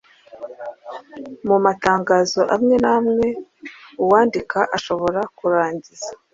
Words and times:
Mu 1.47 1.57
matangazo 1.65 2.41
amwe 2.55 2.75
n’amwe 2.83 3.27
uwandika 4.03 4.59
ashobora 4.77 5.19
kurangiza 5.37 6.09